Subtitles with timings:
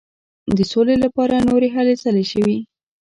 [0.57, 2.57] د سولي لپاره نورې هلې ځلې شوې.